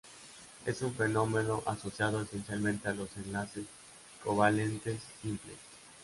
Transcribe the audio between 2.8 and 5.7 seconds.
a los enlaces covalentes simples.